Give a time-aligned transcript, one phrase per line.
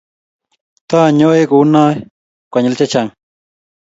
[0.89, 1.93] Taanyoe kuunoe
[2.51, 3.09] konyil chechang